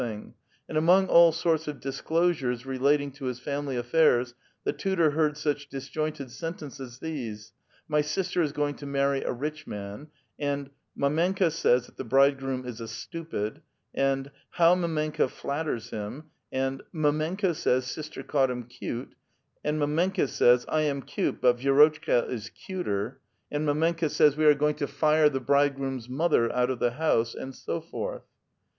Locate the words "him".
15.91-16.31, 18.49-18.63